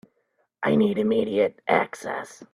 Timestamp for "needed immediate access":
0.77-2.43